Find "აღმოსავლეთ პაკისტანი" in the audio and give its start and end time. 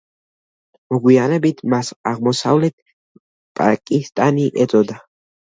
2.13-4.49